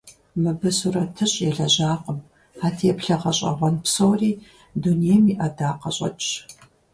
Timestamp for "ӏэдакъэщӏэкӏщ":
5.39-6.29